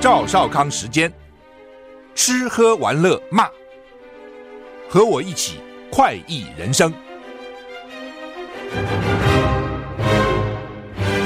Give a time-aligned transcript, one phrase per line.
[0.00, 1.12] 赵少康时间，
[2.14, 3.48] 吃喝玩乐骂，
[4.88, 5.54] 和我一起
[5.90, 6.92] 快意人生。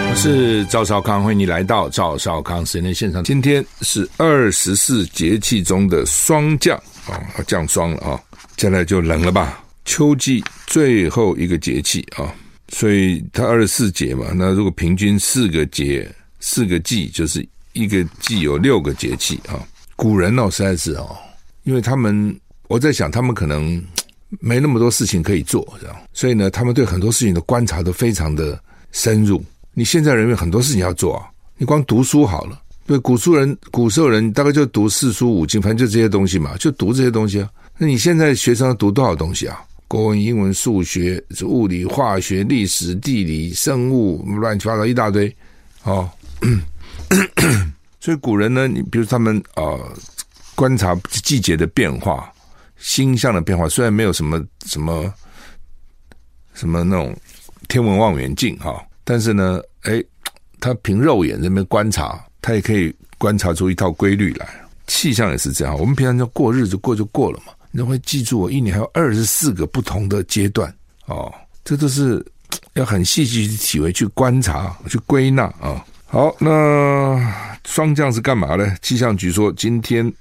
[0.09, 3.23] 我是赵少康，欢迎你来到赵少康时间的现场。
[3.23, 6.75] 今天是二十四节气中的霜降
[7.07, 8.19] 啊，降霜了啊，
[8.57, 9.63] 接下来就冷了吧？
[9.85, 12.35] 秋季最后一个节气啊。
[12.69, 19.61] 所以它二十四节嘛，那如果平均四个节、四个季，就是一个季有六个节气啊。
[19.97, 21.17] 古人哦，实在是哦，
[21.65, 22.35] 因为他们
[22.69, 23.83] 我在想，他们可能
[24.41, 29.45] 没那么多事情可以做，这样，所以呢，他们对很多事情的观察都非常的深入。
[29.75, 32.61] 你现在人有很多事情要做啊，你光读书好了。
[32.85, 37.49] 对，古书人、古时候人大概就读四书五经，反正就这些东西嘛，就读这些东西啊。
[37.79, 39.63] 那你现在学生要读多少东西啊？
[39.87, 45.33] 国文、英文、数学、物理、化学、历史、地理、生物，乱七八糟一大堆，
[45.85, 46.11] 哦。
[48.01, 49.79] 所以古人呢，你比如他们啊、
[50.55, 52.33] 观察季节的变化、
[52.77, 55.13] 星象的变化，虽然没有什么什么
[56.55, 57.17] 什么那种
[57.69, 60.03] 天文望远镜哈、但是呢，哎，
[60.61, 64.49] 他凭肉眼这边观察，他也可以观察出一套规律来。
[64.89, 67.53] 气象也是这样，我们平常就过日子过就过了嘛。
[67.71, 70.75] 你会记住，我一年还有二十四个不同的阶段
[71.07, 71.33] 哦，
[71.65, 72.23] 这都是
[72.75, 75.83] 要很细细去体会、去观察、去归纳啊。
[76.13, 77.19] 好，那
[77.65, 78.77] 霜降是干嘛呢？
[78.83, 80.13] 气象局说，今天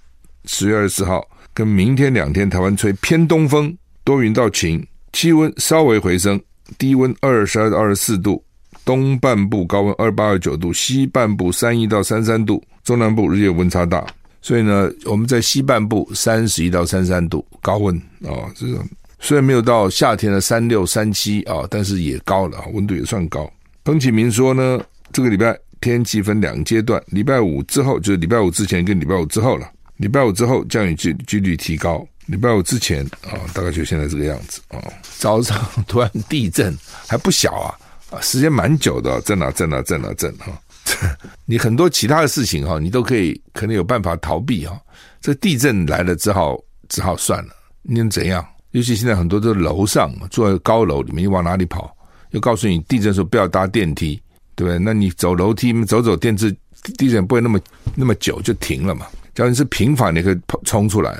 [0.45, 1.21] 十月二十四号
[1.53, 4.81] 跟明天两天，台湾吹偏东风，多云到晴，
[5.11, 6.41] 气温稍微回升，
[6.77, 8.41] 低温二十二到二十四度，
[8.85, 14.01] 东半部高温二八二九度，西半部三一到三三度，中南部日夜温差大。
[14.41, 18.79] 所以呢，我们在西半部三十一到三三度高温啊，这种
[19.19, 23.51] 虽然没有到夏天的三六三七啊，但是也高了，温度也算高。
[23.83, 24.81] 彭启明说呢，
[25.11, 29.69] 这个礼拜天气分两阶段，礼拜五之后就是礼拜五之前跟礼拜五之后了。
[29.97, 34.81] 礼拜五之后降雨几几率提高，礼拜五之前啊，大概就现在这个样子啊。
[35.17, 36.75] 早上突然地震
[37.07, 37.75] 还不小啊，
[38.09, 40.59] 啊，时间蛮久的，震啊震啊震啊震哈。
[41.45, 44.79] 你很多其他的事情哈，你都可以可能有办法逃避哈。
[45.19, 46.57] 这地震来了，只好
[46.89, 47.53] 只好算了。
[47.83, 48.43] 你能怎样？
[48.71, 51.95] 尤其现在很多都楼上住在高楼里面，你往哪里跑？
[52.31, 54.19] 又告诉你地震的时候不要搭电梯，
[54.55, 54.77] 对？
[54.79, 56.55] 那你走楼梯，走走电梯，
[56.97, 57.59] 地震不会那么
[57.95, 59.05] 那么久就停了嘛。
[59.33, 61.17] 假如你是平房，你可以跑冲出来。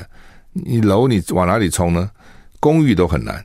[0.54, 2.10] 你楼你往哪里冲呢？
[2.60, 3.44] 公寓都很难，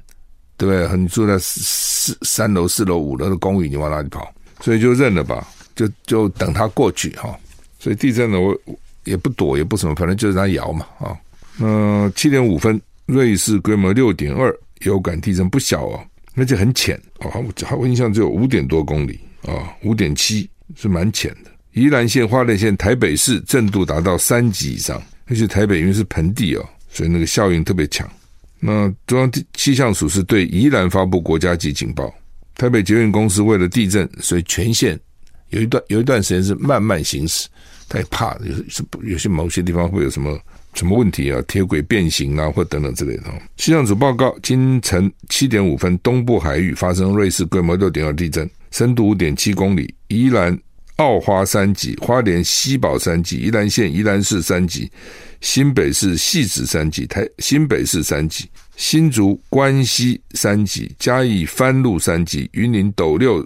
[0.56, 0.96] 对不对？
[0.98, 4.28] 你住在四三楼、四楼、五楼的公寓，你往哪里跑？
[4.60, 5.46] 所以就认了吧。
[5.76, 7.38] 就就等它过去哈，
[7.78, 8.58] 所以地震呢，我
[9.04, 11.14] 也不躲也不什么，反正就是它摇嘛啊。
[11.58, 16.00] 那七点五分，瑞士规模六点二，有感地震不小哦，
[16.32, 21.50] 那就很浅哦，我我印象只有五点多公里啊，五点七是蛮浅的。
[21.72, 28.08] 宜兰县、花莲县、台北市震度达到三级以上，而且台北因为是盆地哦，所以那个效应特别强。
[28.58, 32.12] 那中央气象署是对宜兰发布国家级警报，
[32.54, 34.98] 台北捷运公司为了地震，所以全线。
[35.50, 37.46] 有一段有一段时间是慢慢行驶，
[37.88, 40.36] 他也怕有是有些某些地方会有什么
[40.74, 43.24] 什么问题啊，铁轨变形啊，或等等之类的。
[43.56, 50.58] 气象组报告，今晨七点五分，东部海域发生瑞士规模六点二地震，深度五点七公里，宜兰
[50.96, 54.90] 澳花三级，花莲西宝三级，宜兰县宜兰市三级，
[55.40, 63.42] 新北市汐止三级，台新北市三级，新竹关西三级，嘉义番路三级，云林斗六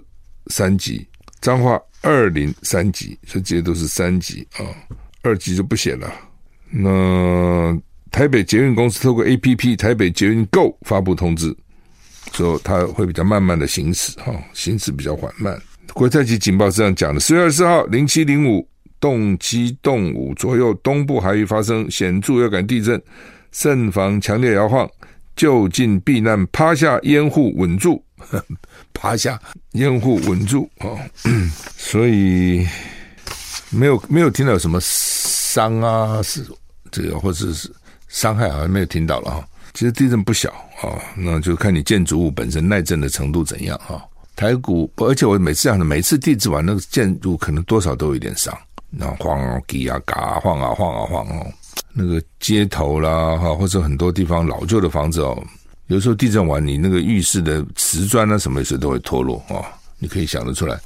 [0.47, 1.07] 三级，
[1.39, 1.81] 彰化。
[2.03, 4.65] 二零三级，所以这些都是三级啊，
[5.21, 6.11] 二级就不写了。
[6.71, 11.55] 那台北捷运公司透过 APP 台北捷运 Go 发布通知，
[12.33, 15.59] 说它会比较慢慢的行驶哈，行驶比较缓慢。
[15.93, 18.67] 国家级警报是这样讲的：十月二十四号零七零五
[18.99, 23.01] 动七动五左右，东部海域发生显著有感地震，
[23.51, 24.89] 慎防强烈摇晃，
[25.35, 28.03] 就近避难，趴下掩护稳住。
[28.93, 29.41] 趴下，
[29.71, 30.87] 掩护稳住啊！
[31.75, 32.67] 所以
[33.71, 36.45] 没有没有听到什么伤啊，是
[36.91, 37.73] 这个或者是
[38.07, 39.47] 伤害，好像没有听到了哈。
[39.73, 40.49] 其实地震不小
[40.81, 44.03] 啊，那就看你建筑物本身耐震的程度怎样哈。
[44.35, 48.57] 台股，而且我每次讲的，每次地震完那个建筑可能多少都有点伤，
[48.89, 51.45] 那晃啊、滴啊、嘎晃啊、晃啊、晃哦，
[51.93, 55.41] 那个街头啦哈，或者很多地方老旧的房子哦。
[55.87, 59.61] 有时候地震完，你那个浴室的瓷砖啊，什么时候都会脱落啊、
[59.99, 60.79] 你可以想得出来，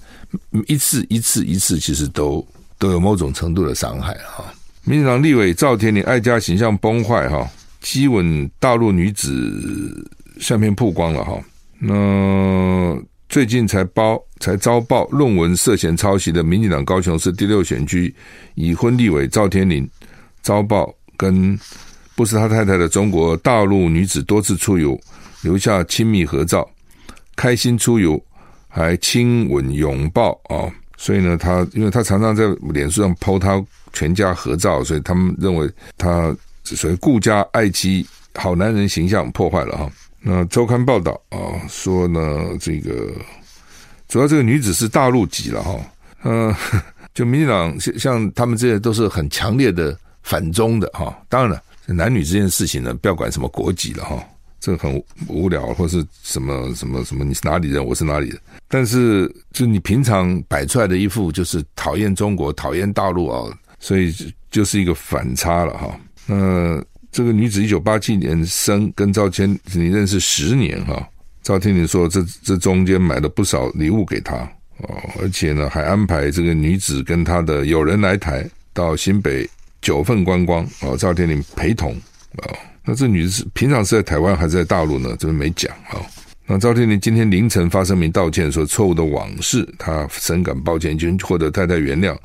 [0.67, 2.45] 一次一次一次，其实都
[2.77, 4.43] 都有某种程度的伤害哈。
[4.83, 7.47] 民进党立委赵天麟爱家形象崩坏哈，
[7.85, 11.39] 激吻大陆女子相片曝光了哈。
[11.77, 12.99] 那
[13.29, 18.11] 最近才包才遭报论文涉嫌抄袭的民进党高雄市第六选区
[18.55, 19.87] 已婚立委赵天麟，
[20.41, 21.55] 遭报跟
[22.15, 24.99] 不是他太太的中国大陆女子多次出游，
[25.43, 26.67] 留下亲密合照，
[27.35, 28.19] 开心出游，
[28.67, 30.73] 还亲吻拥抱啊！
[30.97, 36.35] 所以呢，他因为他常常在脸书上 po 他全家合照，所以他们认为他
[36.73, 39.91] 所谓顾家爱妻、好男人形象破坏了哈。
[40.21, 41.37] 那周刊报道啊
[41.69, 42.21] 说呢，
[42.59, 43.13] 这个
[44.07, 45.79] 主要这个女子是大陆籍了哈。
[46.23, 46.55] 嗯，
[47.13, 51.15] 就民进党像像他们这些都是很强烈的反中的哈。
[51.29, 54.23] 当然了，男女之间事情呢，不要管什么国籍了哈。
[54.59, 58.39] 这很无聊，或是什么什么什么，你是哪里人，我是哪里人。
[58.67, 63.45] 但是，就你平常摆出来的一副就是讨厌中国、讨厌大陆啊，
[63.79, 64.11] 所以
[64.49, 65.95] 就是一个反差了哈。
[66.25, 71.07] 那这个女子一九八七年生，跟赵天你认识十年哈。
[71.41, 74.35] 赵天麟说，这这中间买了不少礼物给她
[74.79, 79.47] 哦，而且呢，还安排这个女子跟她的友人来台，到新北
[79.79, 81.95] 九份观光哦，赵天麟陪同
[82.37, 82.57] 哦。
[82.83, 85.15] 那这女子平常是在台湾还是在大陆呢？
[85.19, 86.01] 这边没讲啊。
[86.47, 92.17] 那赵天麟今天凌晨发声明道歉，说错误的往事，他深感抱歉，已经获得太太原谅，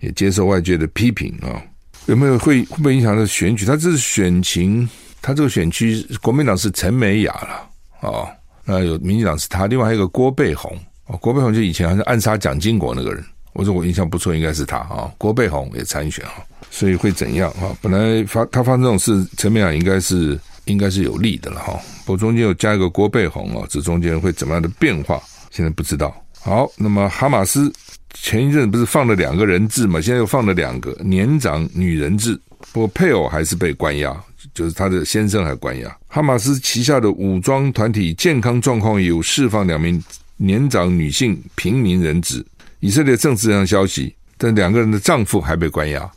[0.00, 1.62] 也接受外界的批评啊。
[2.08, 3.66] 有没有会会不会影响到选举？
[3.66, 4.88] 他这是选情，
[5.20, 8.26] 他这个选区国民党是陈美雅了啊。
[8.64, 10.74] 那有民进党是他，另外还有一个郭背红
[11.06, 11.16] 哦。
[11.18, 13.22] 郭背红就以前好像暗杀蒋经国那个人，
[13.52, 15.12] 我说我印象不错，应该是他啊。
[15.18, 16.32] 郭背红也参选啊。
[16.70, 17.76] 所以会怎样哈？
[17.82, 21.78] 本来发他发生这种事，陈美雅应该是应该是有利的了哈。
[22.06, 25.20] 不过中间又加一个郭背红啊，这中间会怎么样的变化？
[25.50, 26.14] 现在不知道。
[26.40, 27.70] 好，那么哈马斯
[28.14, 30.00] 前一阵不是放了两个人质嘛？
[30.00, 32.38] 现在又放了两个年长女人质，
[32.72, 34.14] 不过配偶还是被关押，
[34.54, 35.98] 就是他的先生还关押。
[36.08, 40.02] 哈马斯旗下的武装团体健康状况有释放两名
[40.36, 42.44] 年长女性平民人质。
[42.80, 46.10] 以色列政治上消息，但两个人的丈夫还被关押。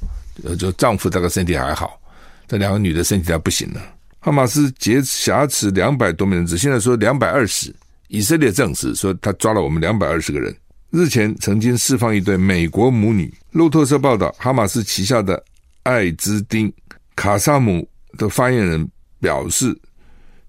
[0.44, 2.00] 呃，就丈夫大概身体还好，
[2.48, 3.80] 这两个女的身体还不行呢。
[4.20, 7.74] 哈马斯劫挟持两百多名人质，现在说两百二十。
[8.08, 10.56] 以色列证实说他抓了我们两百二十个人。
[10.92, 13.34] 日前曾经释放一对美国母女。
[13.52, 15.42] 路透社报道，哈马斯旗下的
[15.84, 16.72] 艾兹丁
[17.16, 18.88] 卡萨姆的发言人
[19.20, 19.76] 表示，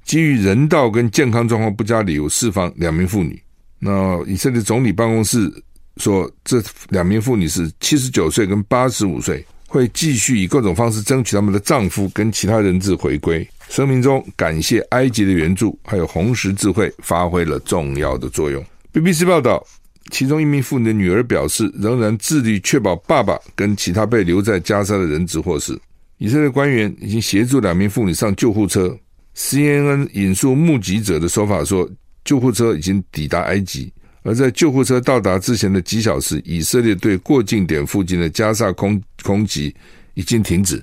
[0.04, 3.40] 基于人道跟健康状况不佳理由释放两名妇女。
[3.78, 5.50] 那以色列总理办公室
[5.96, 9.44] 说，这两名妇女是七十九岁跟八十五岁。
[9.68, 13.48] 会继续以各种方式争取他们的丈夫跟其他人质回归。
[13.70, 18.62] 声明中感谢埃及的援助，还有红十字会发挥了重要的作用。
[18.92, 19.66] BBC 报道，
[20.10, 25.78] 其中一名妇女的女儿表示，仍然致力确保爸爸跟其他被留在加沙的人质获释。
[26.18, 28.96] 以色列官员已经协助两名妇女上救护车。
[29.34, 31.88] CNN 引述目击者的说法说，
[32.24, 33.92] 救护车已经抵达埃及。
[34.22, 39.74] 而在救护车到达之前的几小时，以色列对过境点附近的加沙空空袭
[40.14, 40.80] 已经停止，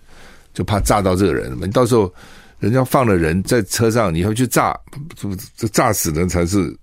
[0.53, 1.57] 就怕炸到这个人。
[1.61, 2.11] 你到时候
[2.59, 4.77] 人家放了人在车上，你要去炸，
[5.55, 6.75] 这炸死人才是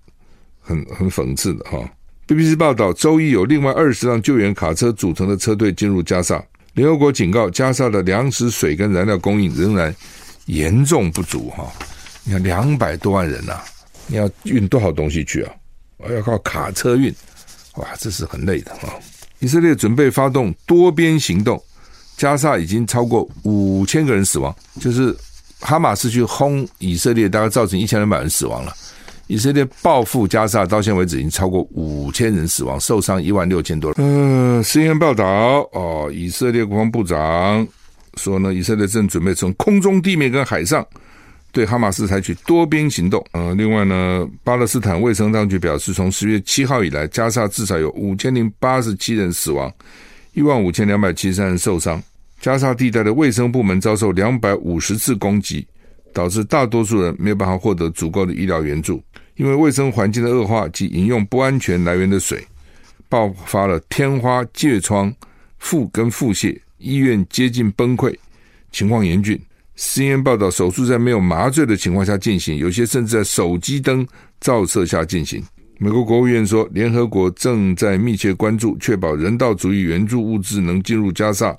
[0.59, 1.77] 很很讽刺的哈。
[2.27, 6.43] BBC 报道，周一有另外二十辆救援卡车组成的车队进入加沙。
[6.73, 9.95] 联合国警告，加沙的粮食、水跟燃料供应仍然
[10.47, 11.65] 严重不足哈。
[12.25, 13.61] 你看两百多万人呐、
[14.07, 15.53] 你要运多少东西去啊？
[16.09, 17.15] 要靠卡车运，
[17.75, 18.93] 哇，这是很累的啊！
[19.39, 21.63] 以色列准备发动多边行动，
[22.17, 25.15] 加沙已经超过五千个人死亡，就是
[25.61, 28.75] 哈马斯去轰以色列，大概造成一千两百人死亡了。
[29.27, 34.05] 以色列报复加沙，到现在为止已经超过五千人死亡，受伤一万六千多人。
[34.05, 35.25] 呃，CNN 报道
[35.73, 37.67] 哦，以色列国防部长
[38.15, 40.85] 说呢，以色列正准备从空中、地面跟海上。
[41.53, 43.25] 对哈马斯采取多边行动。
[43.31, 49.71] 呃，另外呢，巴勒斯坦卫生当局表示，从十月七号以来，加沙至少有五千零八十七人死亡，
[50.33, 52.01] 一万五千两百七十三人受伤。
[52.39, 55.65] 加沙地带的卫生部门遭受两百五十次攻击，
[56.13, 59.01] 导致大多数人没有办法获得足够的医疗援助。
[59.35, 62.43] 因为卫生环境的恶化及饮用不安全来源的水，
[63.07, 65.13] 爆发了天花、疥疮、
[65.59, 68.15] 腹跟腹泻，医院接近崩溃，
[68.71, 69.39] 情况严峻。
[69.77, 74.07] CNN 报道，手术在没有麻醉的情况下进行，有些甚至在手机灯
[74.41, 75.43] 照射下进行。
[75.77, 81.55] 美国国务院说，联合国正在密切关注，确保人道主义援助物资能进入加沙，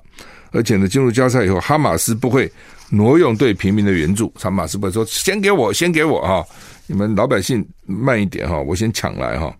[0.51, 2.51] 而且呢，进入加沙以后，哈马斯不会
[2.89, 4.33] 挪用对平民的援助。
[4.39, 6.45] 他马斯不会说先给我，先给我哈，
[6.87, 9.55] 你们老百姓慢一点哈，我先抢来哈。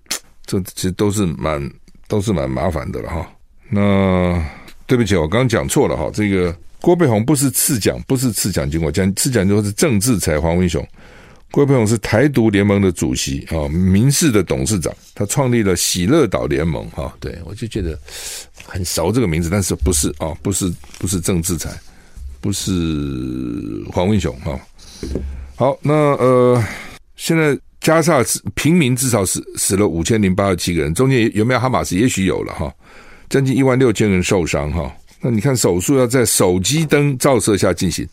[0.45, 1.71] 这其实都是蛮
[2.07, 3.29] 都是蛮麻烦的了哈。
[3.69, 4.43] 那
[4.87, 6.55] 对不起，我刚刚讲错了哈，这个。
[6.81, 10.81] 郭背红不是刺蒋，不是刺蒋经国，讲刺蒋就是政治才黄文雄。
[11.51, 17.13] 郭培荣是台独联盟的主席啊，民视的董事长，他创立了喜乐岛联盟哈。
[17.19, 17.99] 对我就觉得
[18.63, 20.33] 很熟这个名字，但是不是啊？
[20.41, 21.69] 不是不是郑志才，
[22.41, 22.71] 不是
[23.91, 24.59] 黄文雄哈。
[25.55, 26.63] 好，那呃，
[27.15, 28.23] 现在加萨
[28.55, 31.95] 平民至少死死了五千零八十七个人，中间有没有哈马斯？
[31.95, 32.73] 也许有了哈，
[33.29, 34.91] 将近一万六千人受伤哈。
[35.21, 38.07] 那你看手术要在手机灯照射下进行，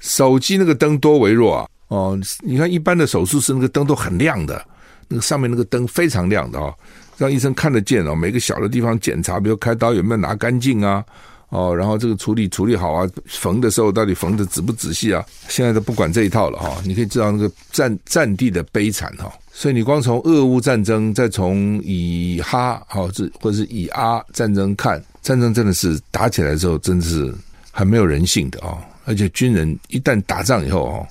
[0.00, 1.68] 手机那个灯多微弱啊！
[1.88, 4.66] 哦，你看一般的手术室那个灯都很亮的，
[5.06, 6.72] 那个上面那个灯非常亮的啊，
[7.18, 8.14] 让医生看得见哦。
[8.14, 11.04] 每个小的地方检查，比如开刀有没有拿干净啊？
[11.48, 15.24] 哦，然后这个处理处理好啊，缝的时候到底缝的仔不仔细啊？
[15.48, 16.76] 现在都不管这一套了哈。
[16.84, 19.32] 你可以知道那个战战地的悲惨哈。
[19.52, 27.34] 所以你光从俄乌战争，再从以哈好这或者是以阿战争看，战争真的是打起来之后，真的是
[27.70, 28.78] 很没有人性的啊！
[29.04, 31.06] 而且军人一旦打仗以后哦。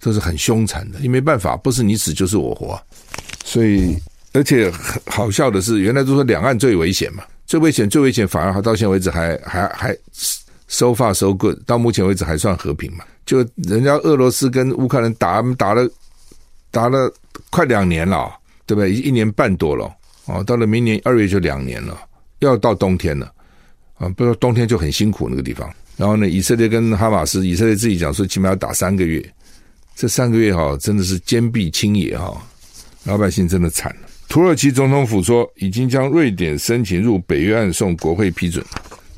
[0.00, 2.78] 都是很凶残的，你没办法，不是你死就是我活，
[3.42, 3.96] 所以
[4.34, 4.70] 而且
[5.06, 9.96] 好笑的是，原来都说两岸最危险嘛，最危险最危险，反而还到现在为止还还还
[10.68, 13.04] so far so good，到目前为止还算和平嘛。
[13.26, 15.88] 就人家俄罗斯跟乌克兰打打了
[16.70, 17.12] 打了
[17.50, 18.30] 快两年了，
[18.66, 18.92] 对不对？
[18.92, 19.90] 一年半多了
[20.26, 21.98] 哦，到了明年二月就两年了，
[22.40, 23.32] 要到冬天了
[23.98, 25.72] 啊，不说冬天就很辛苦那个地方。
[25.96, 29.24] 然后呢，以色列跟哈马斯，以色列自己讲说，起码要打三个月。
[29.94, 32.36] 这三个月哈，真的是坚壁清野哈，
[33.04, 34.08] 老百姓真的惨了。
[34.34, 38.66] 土耳其总统府说，已经将瑞典申请入北约案送国会批准。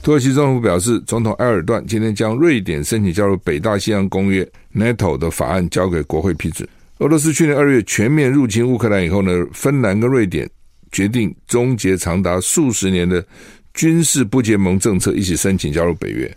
[0.02, 6.68] 土耳其政府表示，总统埃尔段今天将瑞典申请加入北大西洋公约 （NATO） 的法案交给国会批准。
[6.98, 10.46] 俄罗斯去年二月全面入侵乌克兰以后呢，芬兰跟瑞典
[10.92, 13.26] 决定终结长达数十年的
[13.72, 16.30] 军事不结盟政策，一起申请加入北约。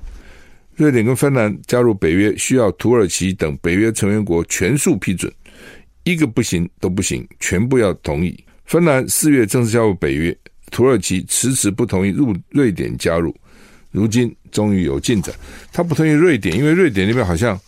[0.78, 5.30] 瑞典跟芬兰加入北约需要土耳其等北约成员国全数批准，
[6.06, 8.42] 一个不行都不行，全部要同意。
[8.70, 10.38] 芬兰四月正式加入北约，
[10.70, 13.36] 土耳其迟迟不同意入瑞典加入，
[13.90, 15.34] 如今终于有进展。
[15.74, 17.60] 他不同意瑞典，因为瑞典那边好像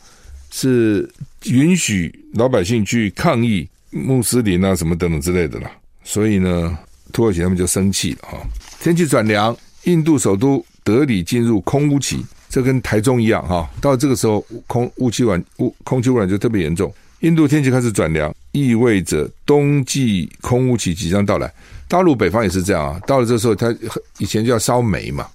[0.51, 1.11] 是
[1.45, 5.71] 允许老百姓去抗议穆斯林啊什么等等之类的啦，
[6.03, 6.77] 所以呢，
[7.11, 8.37] 土耳其他们就生气了哈。
[8.79, 12.23] 天气转凉，印度首都德里进入空污期。
[12.47, 16.93] 这跟台中一样哈，到这个时候空雾气污雾空气污染就特别严重。
[17.21, 21.51] 印度天气开始转凉，意味着冬季空污期即将到来。
[21.87, 23.75] 大陆北方也是这样啊，到了这时候，它
[24.17, 25.27] 以前就要烧煤嘛，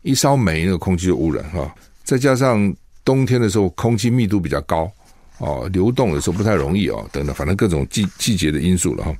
[0.00, 1.70] 一烧煤那个空气就污染哈。
[2.04, 2.74] 再加上
[3.04, 4.90] 冬天的时候空气密度比较高
[5.38, 9.14] 哦，流动的时候不太容易哦，等等，反正各种季季节的因素了哈。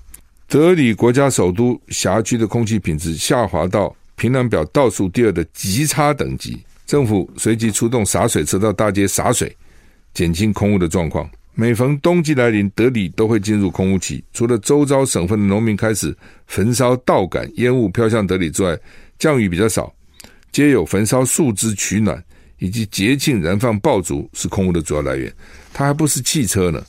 [0.49, 6.58] 德里国家首都辖区的空气品质下滑到评量表倒数第二的极差等级。
[6.87, 9.54] 政府随即出动洒水车到大街洒水，
[10.14, 11.28] 减轻空污的状况。
[11.58, 14.22] 每逢冬季来临，德里都会进入空污期。
[14.34, 16.14] 除了周遭省份的农民开始
[16.46, 18.78] 焚烧稻杆，烟雾飘向德里之外，
[19.18, 19.90] 降雨比较少，
[20.52, 22.22] 皆有焚烧树枝取暖，
[22.58, 25.32] 以及节庆燃放爆竹是空污的主要来源。
[25.72, 26.84] 它还不是汽车呢，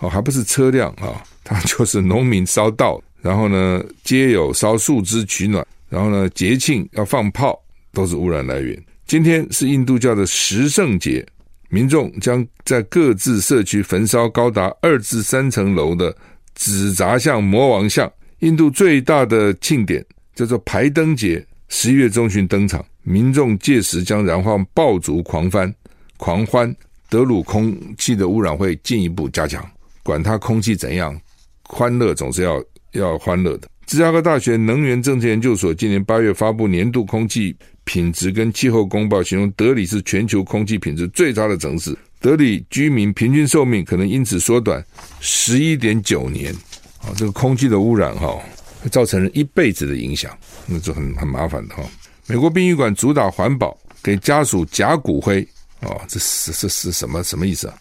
[0.00, 7.56] 哦，还不是车辆啊，它就是农民烧稻，然后呢，皆有烧树枝取暖，然后呢，节庆要放炮，
[7.92, 8.76] 都是污染来源。
[9.06, 11.24] 今天是印度教的十圣节，
[11.70, 16.14] 民众将在各自社区焚烧高达二至三层楼的
[16.54, 18.12] 纸扎像魔王像。
[18.40, 25.72] 印度最大的庆典叫做排灯节，十一月中旬登场，民众届时将燃放爆竹狂欢
[26.16, 26.74] 狂欢。
[27.08, 29.68] 德鲁空气的污染会进一步加强，
[30.02, 31.20] 管它空气怎样，
[31.64, 32.62] 欢乐总是要
[32.92, 33.68] 要欢乐的。
[33.86, 37.54] 芝加哥大学能源政策研究所今年八月发布年度空气
[37.90, 41.92] 品质跟气候公报，形容德里是全球空气品质最差的城市。
[42.20, 44.84] 德里居民平均寿命可能因此缩短
[45.18, 46.54] 十一点九年。
[47.00, 48.38] 啊，这个空气的污染哈，
[48.80, 50.30] 会造成人一辈子的影响，
[50.66, 51.82] 那就很很麻烦的哈。
[52.28, 55.42] 美国殡仪馆主打环保，给家属假骨灰
[55.80, 57.74] 啊，这是这是什么什么意思啊？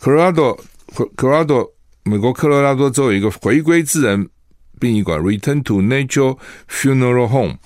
[0.00, 0.52] 科罗拉多，
[1.14, 1.64] 科罗拉多，
[2.02, 4.26] 美国科罗拉多州有一个回归自然。
[4.78, 6.36] 殡仪馆 Return to Nature
[6.68, 7.56] Funeral Home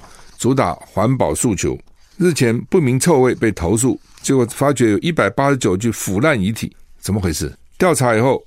[0.41, 1.79] 主打环保诉求，
[2.17, 7.55] 日前不明臭味被投诉，结果发觉有一百八十九具腐烂遗体，怎么回事？
[7.77, 8.43] 调查以后，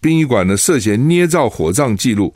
[0.00, 2.32] 殡仪馆呢涉嫌捏造火葬记录，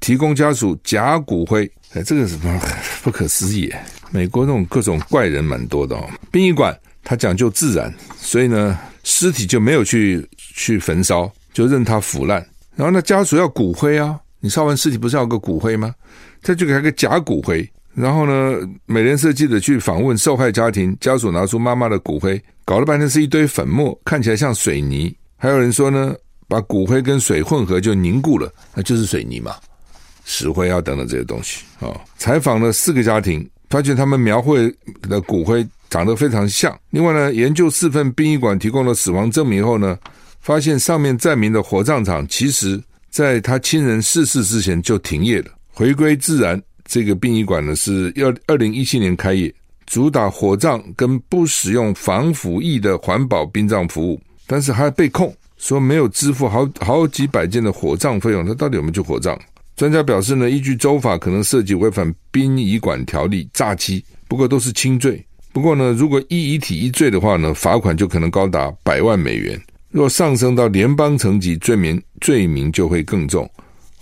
[0.00, 2.60] 提供家属假骨灰，哎，这个什么
[3.04, 3.72] 不可思议？
[4.10, 6.10] 美国那种各种怪人蛮多的哦。
[6.32, 14.18] 殡仪馆它讲究自然，所以呢，尸体就没有去去焚烧，就任它腐烂，然后呢，家属要骨灰啊。
[14.40, 15.94] 你烧完尸体不是要个骨灰吗？
[16.42, 25.16] 他就给他个假骨灰，然后呢，美联社记者去访问受害家庭，家属拿出妈妈的骨灰，搞了半天是一堆粉末，看起来像水泥。
[25.38, 26.14] 还有人说呢，
[26.46, 29.56] 把骨灰跟水混合就凝固了，那就是水泥嘛，
[30.26, 31.88] 石灰啊等等这些东西啊。
[32.18, 36.78] 采访了四个家庭，发现他们描绘的骨灰长得非常像。
[36.90, 39.98] 另外呢，研究四份殡仪馆提供的死亡证明后呢，
[40.42, 45.46] 发现上面载明的火葬场其实在他亲人逝世之前就停业了。
[45.72, 49.52] 回归自然，这个殡仪馆呢是要二零一七年开业，
[49.86, 55.34] 主打火葬跟不使用防腐液的环保殡葬服务，但是还被控。
[55.58, 59.38] 说没有支付好好几百件的火葬费用，他到底有没有去火葬？
[59.74, 65.24] 专家表示呢，依据州法可能涉及违反殡仪馆条例诈欺，不过都是轻罪。
[65.52, 69.58] 不过呢，如果一遗体一罪的话呢，罚款就可能高达百万美元。
[69.90, 73.50] 若上升到联邦层级，罪名罪名就会更重。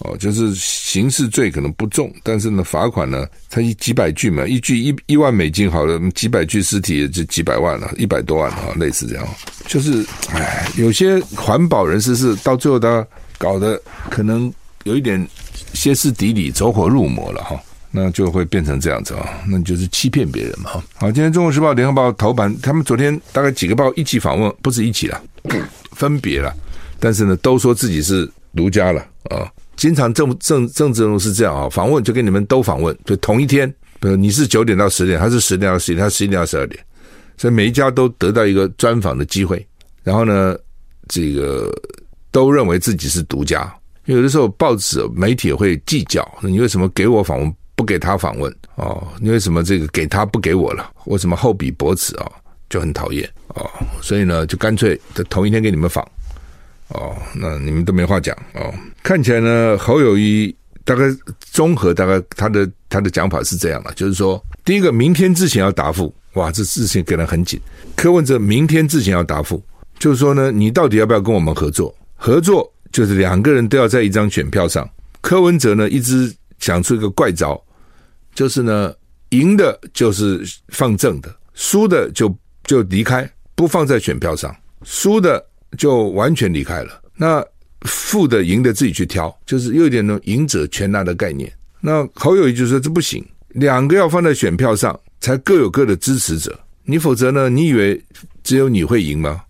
[0.04, 9.26] 哦，就是刑事罪可能不重，但是呢，罚款呢，才一几百具嘛，一具一一万美金，好了，几百具尸体也就几百万了，一百多万啊，类似这样。
[9.66, 13.06] 就是，哎，有些环保人士是到最后他
[13.38, 13.80] 搞得
[14.10, 14.52] 可能
[14.84, 15.26] 有一点
[15.72, 17.58] 歇斯底里、走火入魔了哈，
[17.90, 20.70] 那就会变成这样子啊，那就是欺骗别人嘛。
[20.96, 25.18] 好，今天《中国时报》、《联合报》头版，他们昨天大概几个报一起访问，不是一起了，
[25.92, 26.54] 分别了，
[27.00, 29.50] 但是呢，都说自己是独家了啊。
[29.76, 33.68] 经常政政政治人物是这样啊，访问就跟你们都访问，就同一天，
[34.00, 36.84] 比如你是九点到十点，他是十点到十一点，他十一点到十二点，
[37.36, 39.66] 所以每一家都得到一个专访的机会。
[40.02, 40.56] 然后呢，
[41.08, 41.72] 这个
[42.30, 49.06] 都认为自己是独家，有的时候报纸媒体会计较，你为什么给我访问不给他访问哦？
[49.20, 50.92] 你为什么这个给他不给我了？
[51.06, 52.30] 为什么厚彼薄此啊？
[52.70, 53.68] 就很讨厌哦。
[54.02, 56.06] 所以呢，就干脆在同一天给你们访。
[56.88, 58.72] 哦，那你们都没话讲哦。
[59.02, 61.04] 看起来呢，侯友谊大概
[61.40, 67.58] 综合大概他的他的讲法是这样的，就是说，第一个，明天之前要答复，哇，这事情给人很紧。
[67.96, 69.62] 柯文哲明天之前要答复，
[69.98, 71.94] 就是说呢，你到底要不要跟我们合作？
[72.16, 74.88] 合作就是两个人都要在一张选票上。
[75.20, 77.60] 柯文哲呢，一直想出一个怪招，
[78.34, 78.94] 就是呢，
[79.30, 85.44] 赢的就是放正的，输的就就离开，不放在选票上，输的。
[85.74, 87.00] 就完全离开了。
[87.16, 87.44] 那
[87.82, 91.52] 负的、赢的自己去挑，就是又有点那种赢者全拿的概念。
[91.80, 96.58] 那侯友谊就说这不行，两个要放在选票上，才各有各的支持者。
[96.84, 97.50] 你否则呢？
[97.50, 98.02] 你以为
[98.42, 99.42] 只有你会赢吗？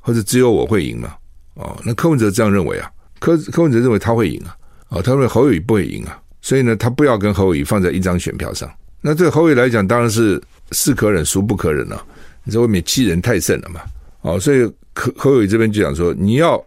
[0.00, 1.14] 或者只有我会赢吗？
[1.54, 2.90] 哦，那柯文哲这样认为啊。
[3.20, 4.56] 柯柯文哲认为他会赢啊。
[4.88, 6.18] 哦，他认为侯友谊不会赢啊。
[6.40, 8.70] 所以呢，他不要跟侯友谊放在一张选票上。
[9.00, 12.02] 那对侯友宜来讲，当然是是可忍，孰不可忍啊。
[12.44, 13.82] 你在外面欺人太甚了嘛。
[14.22, 14.70] 哦，所以。
[14.94, 16.62] 侯侯友宜这边就讲说，你要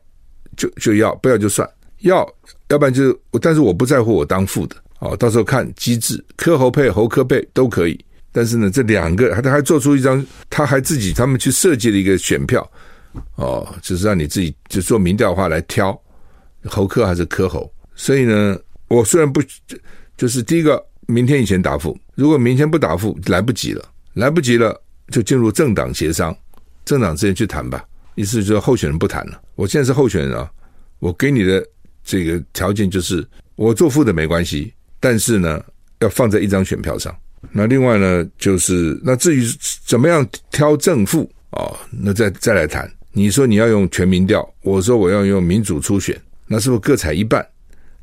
[0.57, 2.27] 就就要，不要就算，要
[2.69, 12.69] 要不然就，但是我不在乎我当副的，哦，到时候看机制，柯侯配侯柯配都可以，但是呢，这两个他还做出一张，他还自己他们去设计了一个选票，
[13.35, 15.99] 哦，就是让你自己就做民调的话来挑
[16.65, 18.57] 侯柯还是柯侯，所以呢，
[18.87, 19.41] 我虽然不
[20.17, 26.35] 就是第一个明天以前答复，如果明天不答复来不及了，来不及了就进入政党协商，
[26.83, 27.85] 政党之间去谈吧。
[28.15, 29.41] 意思就是候选人不谈了。
[29.55, 30.49] 我现在是候选人啊，
[30.99, 31.65] 我给你的
[32.03, 33.25] 这个条件就是
[33.55, 35.63] 我做副的没关系，但是呢
[35.99, 37.15] 要放在一张选票上。
[37.51, 39.45] 那另外呢就是那至于
[39.85, 42.91] 怎么样挑正副哦，那再再来谈。
[43.11, 47.45] 你说你要用全民调，我说我要用民主初选，那是不是各采一半？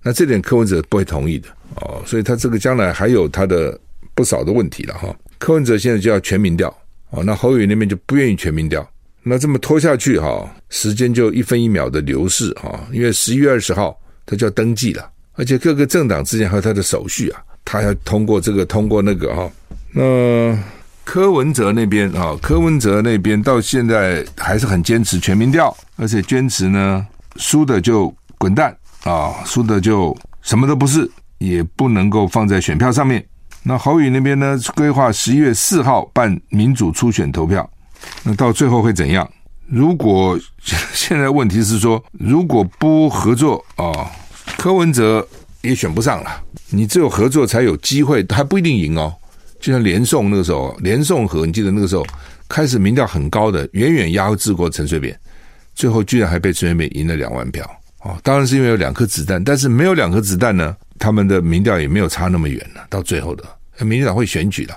[0.03, 3.79] 那这点柯文哲不会同意的哦，所以他这个将来还有他的
[4.15, 5.15] 不少的问题了哈。
[5.39, 6.69] 柯文哲现在就要全民调
[7.11, 8.89] 哦，那侯友那边就不愿意全民调。
[9.25, 19.51] 那这么拖下去哈，时间就一分一秒的流逝哈，因为十一月二十号他就要登记了，而且各个政党之间还有他的手续啊，他要通过这个通过那个哈。
[19.93, 20.59] 那
[21.05, 27.07] 柯文哲那边啊，柯文哲那边到现在还是很坚持全民调，而且坚持呢，
[27.37, 31.09] 输的就滚蛋啊，输的就什么都不是，
[31.39, 33.25] 也不能够放在选票上面。
[33.63, 37.69] 那侯友宜那边呢，规划十一月四号办民主初选投票。
[38.23, 39.29] 那到最后会怎样？
[39.67, 40.39] 如果
[40.93, 44.11] 现在问题是说，如果不合作啊、
[44.59, 45.27] 柯文哲
[45.63, 46.43] 也选不上了。
[46.69, 49.15] 你只有合作才有机会，还不一定赢哦。
[49.61, 52.05] 就像连宋那个时候，连宋和你记得那个时候
[52.49, 55.19] 开始民调很高的，远远压制过陈水扁，
[55.75, 57.65] 最后居然还被陈水扁赢了两万票
[58.01, 58.19] 哦。
[58.23, 62.85] 当然是因为有两颗子弹，但是没有两颗子弹呢，他们的民调也没有差那么远了。
[62.91, 63.45] 到最后的
[63.79, 64.77] 民进党会选举了，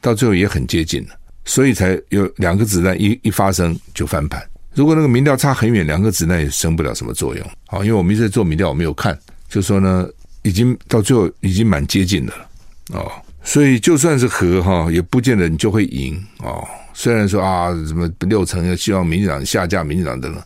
[0.00, 1.10] 到最后也很接近了。
[1.46, 4.42] 所以才有两个子弹一一发生就翻盘。
[4.74, 7.50] 如果那个民调差很远，两个子弹也生不了什么作用。
[7.66, 10.06] 好，因为我们一直在做民调，我没有看，就说呢，
[10.42, 12.48] 已经到最后已经蛮接近的了。
[12.92, 13.10] 哦，
[13.42, 16.62] 所以就算是和哈，也不见得你就会赢哦。
[16.92, 20.42] 虽然说啊，什么六成要希望民进党下架民进党等等，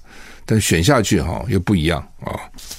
[0.47, 2.39] 但选下去哈又不一样啊。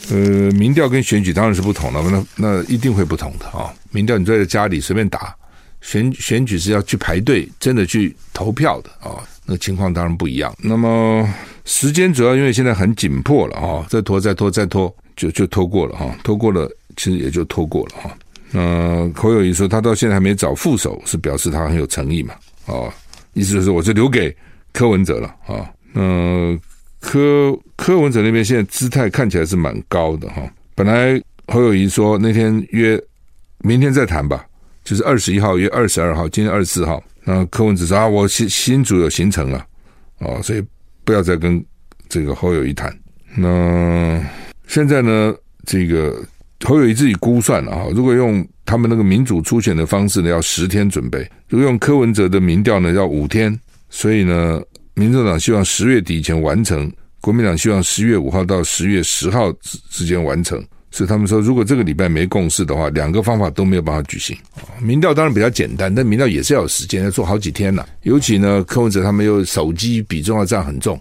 [0.09, 0.17] 呃，
[0.51, 3.73] 民调跟选举当然是不同的，那那一定会不同的啊。
[3.91, 5.35] 民调你坐在家里随便打，
[5.81, 9.17] 选选举是要去排队，真的去投票的啊。
[9.45, 10.55] 那情况当然不一样。
[10.59, 11.27] 那么
[11.65, 18.17] 时间主要因为现在很紧迫了啊，再拖再拖再拖，就就拖过了哈，拖过了其实也就拖过了哈。
[18.51, 22.35] 那侯友谊说他到现在还没找副手，是表示他很有诚意嘛？
[22.67, 22.93] 哦，
[23.33, 24.35] 意思就是我就留给
[24.71, 25.69] 柯文哲了啊。
[25.93, 26.57] 那
[26.99, 30.41] 柯柯文哲那边现在姿态看起来是蛮高的哈。
[30.75, 33.01] 本来侯友谊说那天约
[33.59, 34.45] 明天再谈吧，
[34.83, 37.03] 就是二十一号约二十二号，今天二十四号。
[37.23, 39.65] 那柯文哲说啊，我新新组有行程了，
[40.19, 40.63] 哦，所以
[41.03, 41.63] 不要再跟
[42.09, 42.91] 这个侯友宜谈。
[43.35, 44.23] 那
[44.67, 45.33] 现在呢，
[45.65, 46.23] 这个
[46.65, 53.57] 侯友宜自己估算了哈，如果用他们那个民主初选的方式呢，要十天准备；如果用柯文哲的民调呢，要五天。
[53.93, 54.61] 所以呢，
[54.93, 60.63] 民众党希望十月底以前完成，国民党希望十月五号到十月十号之之间完成。
[60.93, 64.37] 所以他们说，如果这个礼拜没共识的话，两个方法都没有办法举行。
[64.81, 67.85] 民调当然比较简单，但民调也是要有时间，要做好几天呢。
[68.03, 70.99] 尤其呢，柯文哲他们又手机比重要占很重，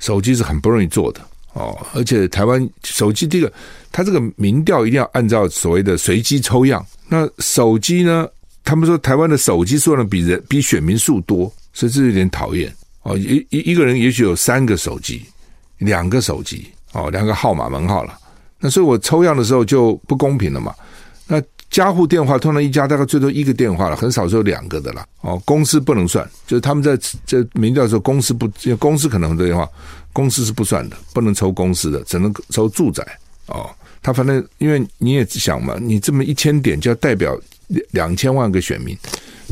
[0.00, 1.20] 手机是很不容易做的
[1.52, 1.78] 哦。
[1.94, 3.52] 而且台湾手机这个，
[3.92, 6.84] 他这个民调一定要按照所谓的随机抽样。
[7.08, 8.26] 那手机呢，
[8.64, 13.16] 他们说台湾的手机数量比人比选民数多，所以这有点讨厌哦。
[13.16, 15.22] 一一一个人也许有三个手机，
[15.78, 18.18] 两个手机哦，两个号码门号了。
[18.60, 20.74] 那所以我抽样的时候就不公平了嘛？
[21.26, 21.40] 那
[21.70, 25.04] 家户电话通常一家大概最多一个电话了，很少是有两个的了。
[25.20, 29.68] 哦，公司不能算，就是他们在在民调的时候，公司不，公司可能很多电话，
[30.12, 33.06] 公司是不算的，不能抽公司的，只能抽住宅。
[33.46, 33.68] 哦，
[34.02, 37.38] 他反正因为你也想嘛，你这么一千点就要代表
[37.90, 38.96] 两千万个选民，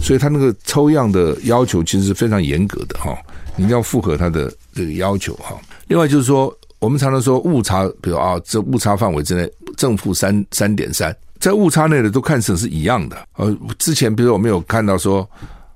[0.01, 3.19] 所以他那个抽样的要求其实是非常严格的哈、哦，
[3.57, 5.55] 你一定要符合他的这个要求哈、
[5.87, 6.57] 另外就是说。
[6.87, 13.27] 我们常常说误差，比如啊，这误差范围之内正负三三点三，在误差内的都看成是一样的。
[13.35, 15.29] 呃，之前比如我们有看到说，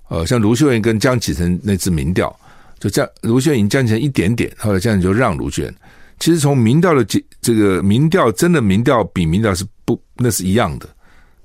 [0.07, 2.33] 呃，像卢秀燕跟江启臣那次民调，
[2.79, 5.75] 就这样，卢秀燕江启臣一点点，后来这样就让卢秀燕。
[6.21, 10.89] 其实从民调的这这个民调，真的民调比民调是不，那是一样的，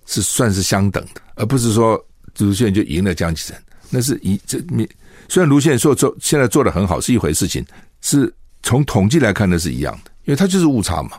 [0.06, 2.00] 是算是相等的，而不是说
[2.38, 4.88] 卢秀燕就赢了江启臣，那是一这民
[5.28, 7.66] 虽然卢秀燕说做现在做得很好是一回事情
[8.02, 8.32] 是。
[8.66, 11.12] 从统计来看，那是一样的，因为它就是误差嘛。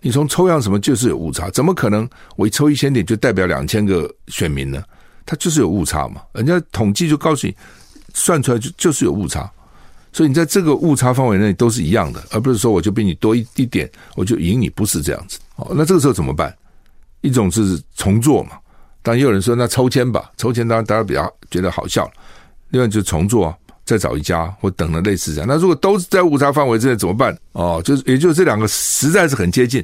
[0.00, 4.80] 你从抽样什么就是有误差，怎么可能我一抽一千点就代表两千个选民呢？
[5.26, 6.22] 它就是有误差嘛。
[6.32, 7.56] 人家统计就告诉你，
[8.14, 9.50] 算出来就就是有误差，
[10.12, 15.40] 所以你在这个误差范围内都是一样的，而不是说我就比你多一一点我就赢你，不是这样子。
[15.56, 16.56] 哦，那这个时候怎么办？
[17.22, 18.52] 一种是重做嘛，
[19.02, 22.08] 当然也有人说那抽签吧，抽签当然大家比较觉得好笑。
[22.68, 23.58] 另外就是重做啊。
[23.86, 27.34] 再找一家或等了类似这样，那如果都是在误差范围之内怎么办？
[27.52, 29.82] 哦，就是也就是这两个实在是很接近，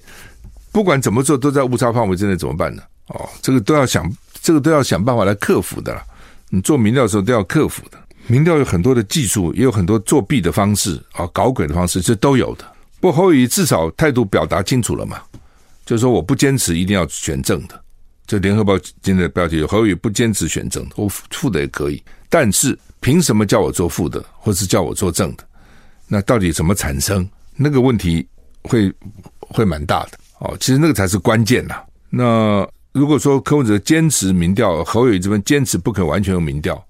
[0.73, 2.83] 不管怎么做都在误差范围之内怎么办呢？
[3.07, 4.11] 哦，这个都要想，
[4.43, 6.05] 这个都要想办法来克服的啦。
[6.51, 12.65] 你做民调的时候都要克服的，民调有很多的技术，也有很多作弊的方式啊，搞鬼的方式，这都有的。
[13.01, 15.19] 不过侯友至少态度表达清楚了嘛，
[15.87, 17.81] 就是说我不坚持一定要选正的。
[18.27, 22.77] 这联合报今天的标题有侯友不坚持选正的，我副的也可以，但是。
[23.05, 25.43] 凭什么叫我做副的，或是叫我做正的？
[26.07, 27.29] 那到底怎么产生？
[27.57, 28.25] 那个问题
[28.63, 28.95] 会
[29.41, 30.57] 会蛮大的哦。
[30.61, 31.83] 其实那个才是关键呐。
[32.09, 36.81] 那如果说柯文哲坚持民调，侯友宜这边坚持不可完全用民调，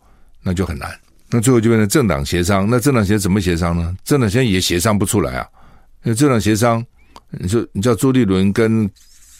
[0.42, 0.90] 那就很难。
[1.31, 2.68] 那最后就变成政党协商。
[2.68, 3.96] 那政党协怎么协商呢？
[4.05, 5.48] 政党现在也协商不出来啊。
[6.02, 6.85] 那政党协商，
[7.31, 8.87] 你说你叫朱立伦跟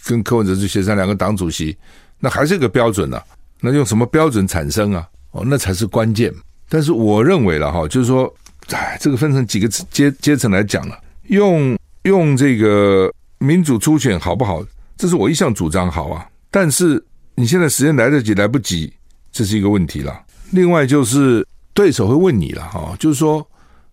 [0.07, 1.77] 跟柯文哲去协商两个党主席，
[2.19, 3.25] 那还是一个标准呢、啊？
[3.61, 5.07] 那用什么标准产生啊？
[5.33, 6.33] 哦，那才是关键。
[6.69, 8.33] 但是我认为了哈，就是说，
[8.71, 14.65] 哎，这个分成几个阶阶层来讲了，用用这个民主初选好不好？
[14.97, 16.27] 这是我一向主张好啊。
[16.51, 17.03] 但是
[17.35, 18.93] 你现在时间来得及来不及，
[19.31, 20.19] 这是一个问题了。
[20.51, 23.47] 另外就是对手会问你了哈，就是说，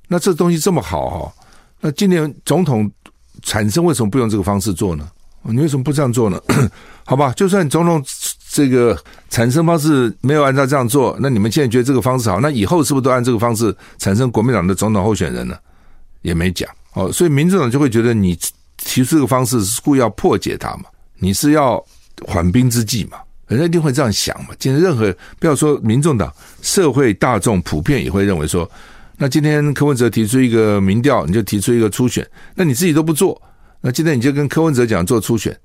[0.08, 1.34] 那这东西这么好哈，
[1.82, 2.90] 那今年总统
[3.42, 5.10] 产生为什么不用这个方式做呢？
[5.44, 6.42] 你为什么不这样做呢？
[7.06, 8.04] 好吧，就算总统。
[8.60, 15.58] 这个产生方式没有按照这样做，那你们现在觉得这个方式好，那以后是不是都按这个方式产生国民党的总统候选人呢？
[16.24, 18.38] 也没讲哦，所以民众党就会觉得你
[18.76, 21.82] 提出这个方式是故意要破解他嘛，你是要
[22.28, 23.18] 缓兵之计嘛，
[23.48, 24.50] 人家一定会这样想嘛。
[24.60, 26.30] 今天任何不要说民众党，
[26.62, 28.70] 社会大众普遍也会认为说，
[29.16, 33.42] 那今天柯文哲提出一个民调，你就提出一个初选，那你自己都不做，
[33.80, 35.58] 那今天你就跟柯文哲讲做初选。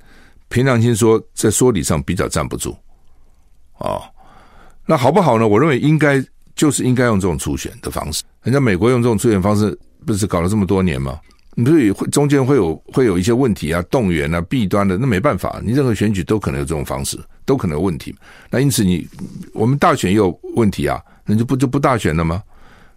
[0.51, 2.77] 凭良心说，在说理上比较站不住，
[3.79, 4.03] 哦，
[4.87, 5.47] 那好不好呢？
[5.47, 8.23] 我认为应该就是应该用这种初选的方式。
[8.43, 11.19] 人家美国用这种初选方式，不是搞了这么多年吗？
[11.57, 18.15] 你所以会中间会有会有一些问题啊，动员啊，弊端的，那没办法，你任何选举都可能有这种方式，都可能有问题。
[18.51, 19.07] 那因此你
[19.53, 22.43] 我们大选也有问题啊，那就不就不大选了吗？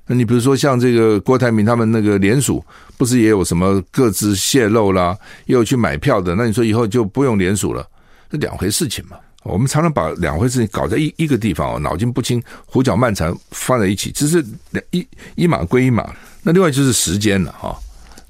[0.07, 2.63] 那你比如说像这个郭台铭他们那个联署，
[2.97, 7.85] 不是也有什么各自泄露啦，又去买票的，那你说以后就不用联署了，
[8.29, 9.17] 这两回事情嘛。
[9.43, 16.13] 我们常常把两回事情搞在一一个地方哦，脑筋不清，胡搅蛮缠放在一起，只是两一一码归一码。
[16.43, 17.77] 那另外就是时间了哈。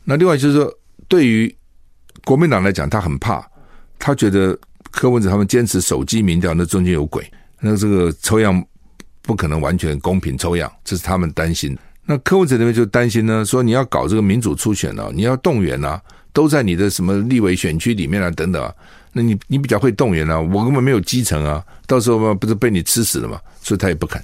[0.04, 0.72] 那另外就是说，
[1.08, 1.54] 对于
[2.24, 3.46] 国民党来讲，他很怕，
[3.98, 4.58] 他觉得
[4.91, 8.63] 柯文哲他们坚持手机民调，那中间有鬼，那这个抽样。
[9.24, 11.78] 不可能完全公平抽样，这是他们担心。
[12.06, 18.74] 那柯文哲那边就担心呢，说你要搞这个民主初选啊，你要动员啊，都在你的什么立委选区里面啊，等等啊。
[19.13, 23.39] 那你你比较会动员啊，我根本没有基层啊，到时候嘛不是被你吃死了嘛？
[23.62, 24.22] 所以他也不肯。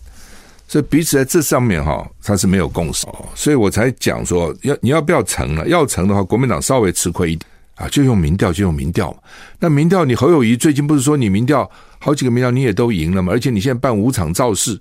[0.68, 3.06] 所以彼此在这上面哈，他是没有共识。
[3.36, 5.68] 所以我才讲说，要你要不要成了？
[5.68, 9.18] 要成的话，国民党稍微吃亏一点啊，就用民调，就用民调嘛。
[9.60, 11.70] 那民调，你侯友谊最近不是说你民调？
[12.00, 14.80] 好几个民调你也都赢了嘛，而且你现在办五场造势，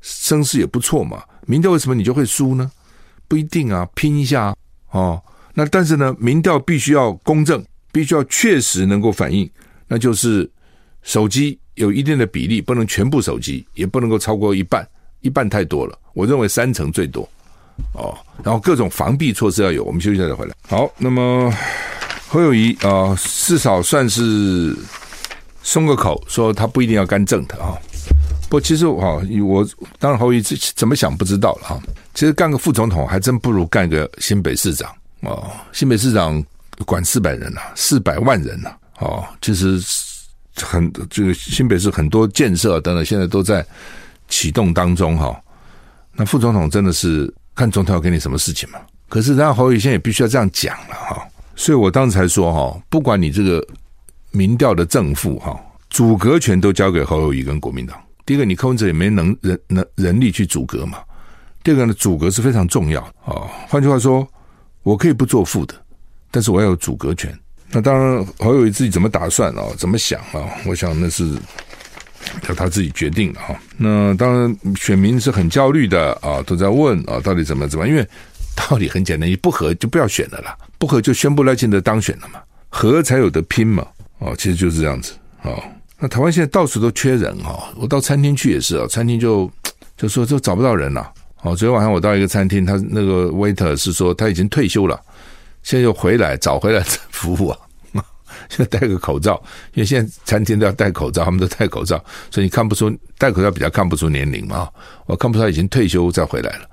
[0.00, 1.22] 声势也不错嘛。
[1.46, 2.70] 民调为什么你就会输呢？
[3.26, 4.56] 不一定啊，拼一下啊
[4.90, 5.22] 哦。
[5.54, 9.48] 那但是呢，民调必须要公正，必须要确实能够反映，
[9.86, 10.50] 那就是
[11.02, 14.84] 手机有一定的比例，不能全部手机，也不能够超过一半，
[15.20, 15.96] 一半太多了。
[16.12, 17.22] 我认为三成最多
[17.92, 18.18] 哦。
[18.42, 19.84] 然后各种防弊措施要有。
[19.84, 20.52] 我们休息一下再回来。
[20.66, 21.54] 好，那么
[22.26, 24.76] 侯友谊啊、至少算是。
[25.66, 27.72] 松个口，说他不一定要干正的啊。
[28.50, 29.66] 不，其实哈，我
[29.98, 30.42] 当然侯友宜
[30.76, 31.82] 怎么想不知道了哈。
[32.12, 35.50] 其实干个副总统还真不如干个新北市长哦。
[35.72, 36.44] 新北市长
[36.84, 39.80] 管四百人呐，四百万人呐，哦，其实
[40.56, 43.64] 很这个新北市很多建设等等，现在都在
[44.28, 45.38] 启动当中哈。
[46.12, 48.78] 那副总统真的是看总统要给你什么事情嘛？
[49.08, 51.26] 可是，然后侯友宜现在也必须要这样讲了哈。
[51.56, 53.64] 所以我当时才说哈，不管你这个。
[54.36, 55.56] 民调的正负哈，
[55.90, 57.96] 阻隔权都交给侯友谊跟国民党。
[58.26, 60.98] 第一个，你柯文哲也没能人能人力去阻隔嘛。
[61.62, 63.46] 第二个呢，阻隔是非常重要啊。
[63.68, 64.26] 换句话说，
[64.82, 65.74] 我可以不做副的，
[66.34, 67.32] 但是我要有阻隔权。
[67.70, 69.62] 那当然，侯友宜自己怎么打算啊？
[69.78, 70.50] 怎么想啊？
[70.66, 71.24] 我想那是
[72.48, 73.56] 要他自己决定的哈。
[73.76, 77.86] 那当然，选民是很焦虑的啊，都在问啊，到底怎么怎么？
[77.86, 78.04] 因为
[78.56, 83.86] 道理很简单，你不合 就不要选了啦，不合就宣布赖清德当选了嘛，合才有得拼嘛。
[84.18, 85.62] 哦，其实就是这样子哦。
[86.00, 87.62] 那台湾现在到处都缺人哦。
[87.76, 89.48] 我到餐厅去也是啊，餐厅就
[89.96, 91.12] 就说就找不到人了。
[91.42, 94.98] 哦，昨天晚上我到一个餐厅，他那个 waiter 是说他已经退休了，
[95.64, 97.58] 现在又回来找回来服务啊。
[98.48, 101.96] 现在戴个口罩，因为现在餐厅都要戴口罩，他们都戴口罩，
[102.30, 104.68] 所以你看不出戴口罩比较看不出年龄嘛。
[105.06, 106.68] 我看不出他已经退休再回来了。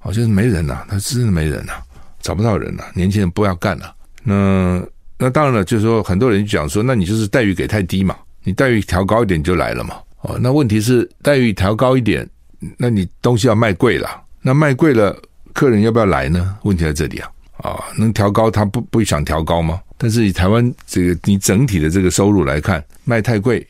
[0.00, 1.74] 哦，就是没人呐，他真的没人呐，
[2.22, 3.94] 找不到人了，年轻人不要干了。
[4.24, 4.82] 那。
[5.18, 9.96] 那当然了，就是说很多人讲说，那你就是待遇给太低嘛，你待遇调高一点就来了嘛。
[10.20, 12.28] 哦，那问题是待遇调高一点，
[12.76, 14.10] 那你东西要卖贵了，
[14.42, 15.16] 那卖贵了，
[15.54, 16.58] 客人要不要来呢？
[16.64, 19.80] 问题在这里啊，啊，能调高他不不想调高吗？
[19.98, 23.66] 但是以台湾这个你整体的这个收入来看，卖太贵，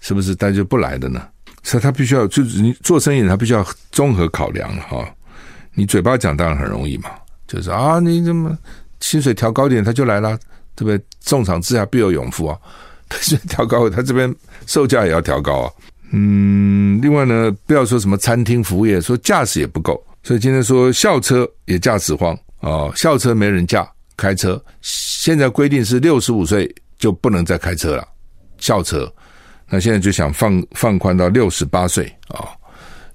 [0.00, 1.26] 是不是大家就不来的呢？
[1.62, 5.08] 所以他必须要就是你做生意，他必须要综合考量了哈。
[5.74, 7.10] 你嘴巴讲当然很容易嘛，
[7.46, 8.56] 就是啊，你怎么
[9.00, 10.38] 薪水调高点他就来了。
[10.78, 11.04] 对不对？
[11.24, 12.56] 重赏之下必有勇夫啊！
[13.10, 14.32] 他现在调高，他这边
[14.64, 15.72] 售价也要调高啊。
[16.12, 28.06] 嗯，另外呢，不要说什么餐厅服务业，说驾驶也不够，所以今天说校车也驾驶荒、哦，校车没人驾，开车现在规定是六十五岁就不能再开车了，
[28.58, 29.12] 校车。
[29.70, 32.48] 那现在就想放放宽到六十八岁啊，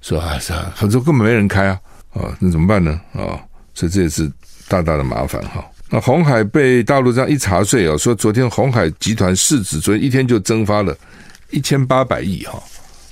[0.01, 1.79] 说啊，是啊，很多根本没人开啊，
[2.11, 2.91] 啊、哦，那怎么办呢？
[3.13, 3.39] 啊、哦，
[3.73, 4.31] 所以这也是
[4.67, 5.65] 大大的麻烦哈。
[5.89, 10.95] 那鸿海被大陆这样一查税啊，说昨天鸿海集团市值昨天一天就蒸发了
[11.49, 12.61] 一千八百亿哈，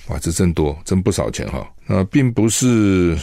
[0.10, 1.68] 哇，这真多，真不少钱哈。
[1.88, 3.18] 那并不是，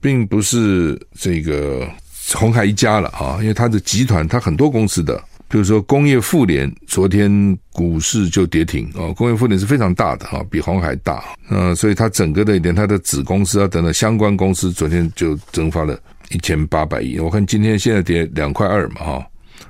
[0.00, 1.88] 并不是这个
[2.34, 5.16] 红海一家了啊，因为它的集团它很多公司的，
[5.48, 15.98] 比如说工业妇联昨天股市就跌停啊，工业妇联是非常大的哈，比红海大，那所以它整个的连它的子公司啊等等相关公司昨天就蒸发了。
[16.30, 19.26] 一千八百亿，我看今天现在跌两块二嘛，哈，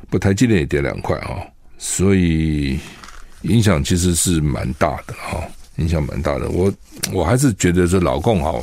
[0.08, 1.36] 不，台积电也跌两块哈，
[1.76, 2.78] 所以
[3.42, 5.38] 影响其实是蛮大的哈，
[5.76, 6.48] 影响蛮大的。
[6.48, 6.72] 我
[7.12, 8.58] 我还是觉得说老共哈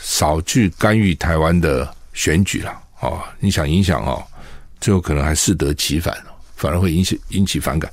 [0.00, 2.72] 少去干预台湾的选举了
[3.04, 4.22] 哦，你想影响哦，
[4.80, 6.16] 最后可能还适得其反，
[6.56, 7.90] 反而会引起引起反感。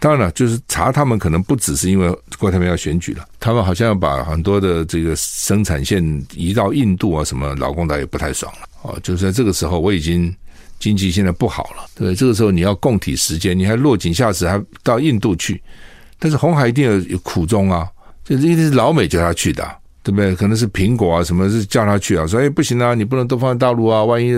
[0.00, 6.02] 当然了，就是查他们可能不只是因为郭台铭要选举了，他们好像要把很多的这个生产线
[6.34, 8.68] 移到印度啊什么，劳工倒也不太爽了。
[8.82, 10.32] 哦，就是在这个时候，我已经
[10.78, 12.14] 经济现在不好了，对？
[12.14, 15.60] 这个时候你要供体时间，你还落井下石，还到印度去，
[16.20, 17.88] 但是红海一定有有苦衷啊，
[18.22, 19.68] 就是一定是老美叫他去的，
[20.08, 20.34] 对不对？
[20.34, 22.26] 可能是苹果啊，什么是叫他去啊？
[22.26, 24.32] 说哎不行啊，你不能都放在大陆啊，万一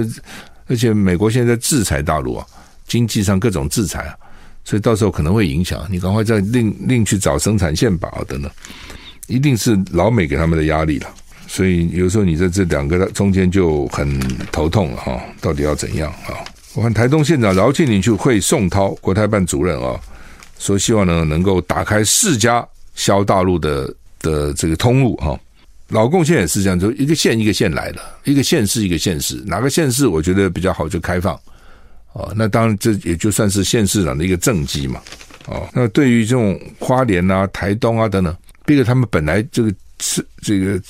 [0.66, 2.44] 而且美国现在在制裁大陆啊，
[2.88, 4.16] 经济上各种制裁啊，
[4.64, 8.50] 所以到时候可能会影响，你赶快再另另去找生产线吧等等，
[9.28, 11.08] 一定是老美给他们的压力了。
[11.46, 14.18] 所以有时候你在这两个中间就很
[14.50, 16.34] 头痛了哈，到底要怎样啊？
[16.74, 20.00] 我看台东县长饶庆铃去会宋涛国台办主任啊，
[20.58, 25.38] 说希望呢能够打开四家销大陆的的这个通路哈。
[25.90, 31.38] 老共现在也是这样，就一个县一个县来的，一个县市一个县市，哪个县市我觉得比较好就开放
[32.12, 32.32] 哦。
[32.34, 35.00] 那当然这也就算是县市长的一个政绩嘛。
[35.46, 40.80] 哦，那对于这种花莲啊、台东啊等等，毕竟他们本来这个是这个。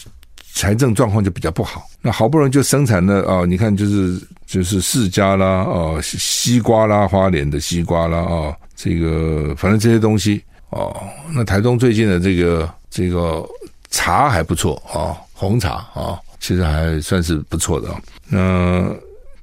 [0.52, 3.46] 财政状况就比较不好，那好不容易就生产了啊！
[3.46, 10.94] 你看，就是就是释迦啦，哦，西瓜啦，花莲的西瓜啦，啊，这个反正这些东西哦。
[11.32, 13.48] 那台东最近的这个这个
[13.90, 17.88] 茶还不错啊，红茶啊，其实还算是不错的。
[18.28, 18.38] 那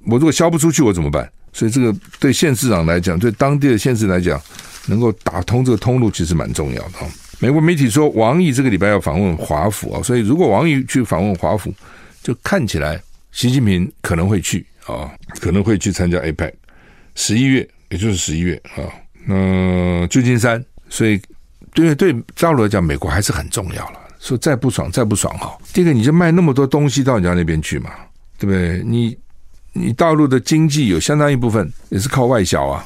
[0.05, 1.29] 我如果销不出去，我怎么办？
[1.53, 4.39] 所以这个对县市长来讲，对当地的县市来讲，
[4.87, 6.93] 能够打通这个通路，其实蛮重要的。
[7.39, 11.73] 美国媒体说，王毅这个礼拜要访问华府啊，所以如果王毅去访问华府，
[12.23, 16.53] 就看起来习近平可能会去啊，可能会去参加 APEC，
[17.15, 18.81] 十一月，也就是十一月啊，
[19.27, 21.21] 嗯，旧金山，所以
[21.73, 23.99] 对对大陆来讲，美国还是很重要了。
[24.27, 27.91] 说再不爽，再不爽哈，第一个你就卖那么多东西到人家那边去嘛，
[28.37, 28.83] 对不对？
[28.85, 29.17] 你
[29.71, 32.85] 你大陆的经济有相当一部分也是靠外销啊，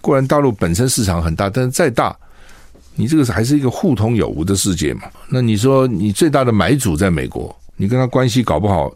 [0.00, 2.14] 固然大陆本身市场很大，但是再大。
[2.98, 5.02] 你这个还是一个互通有无的世界嘛？
[5.28, 8.90] 那你说你最大的买主在美国，你跟他关系搞不好，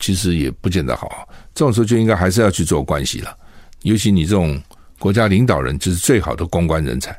[0.00, 1.28] 其实也不见得好。
[1.54, 3.36] 这种时候就应该还是要去做关系了。
[3.82, 4.60] 尤其你这种
[4.98, 7.16] 国家领导人，就是最好的公关人才。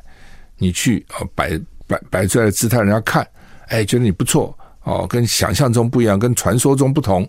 [0.58, 3.26] 你去啊，摆摆摆出来的姿态，人家看，
[3.68, 7.28] 哎，觉得你不错哦，跟想象中不一样，跟传说中不同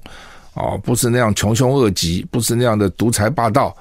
[0.53, 3.75] 哦，不是那样穷凶恶极，不是那样的独裁霸道，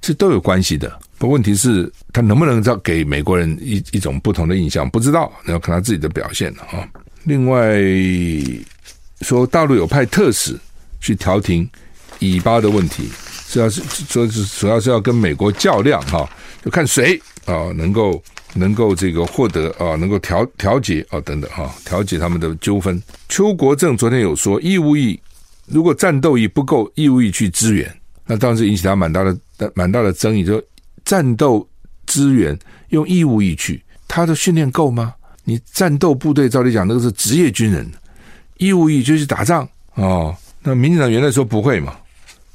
[0.00, 0.90] 这都有关系的。
[1.18, 4.88] 不，问题是，他能不能再给美国人一一种不同的印象？
[4.88, 6.88] 不知道，要看他自己的表现了啊。
[7.24, 7.78] 另外，
[9.20, 10.58] 说大陆有派特使
[10.98, 11.68] 去调停
[12.18, 13.10] 以巴的问题，
[13.50, 16.28] 主要是说是主要是要跟美国较量哈，
[16.64, 18.22] 就看谁啊能够
[18.54, 23.02] 能够这个获得啊，能够调调解啊等等哈，调解他们的纠纷。
[23.28, 25.20] 邱国正昨天有说，义务役
[25.66, 27.94] 如果战斗役不够，义务役去支援，
[28.26, 29.36] 那当时引起他蛮大的
[29.74, 30.62] 蛮大的争议，就。
[31.02, 31.66] 战斗
[32.06, 32.56] 资源
[32.90, 35.14] 用义务役去，他的训练够吗？
[35.44, 37.90] 你战斗部队照理讲，那个是职业军人，
[38.58, 40.36] 义务役就去打仗哦。
[40.62, 41.96] 那民进党原来说不会嘛，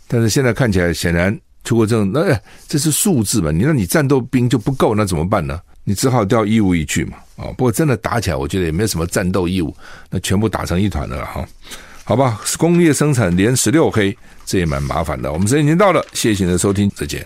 [0.08, 3.51] 但是现在看起来，显然邱国正那、哎、这是数字嘛？
[3.51, 5.60] 你那你战斗兵就不够，那怎么办呢？
[5.86, 7.15] 你只好调义务一去嘛。
[7.38, 9.74] 啊、不过真的打起来，我觉得也没有什么战斗义务，
[10.10, 11.48] 那全部打成一团了哈。
[12.04, 15.32] 好吧，工业生产连十六黑，这也蛮麻烦的。
[15.32, 17.24] 我们时间已经到了，谢谢您的收听，再见。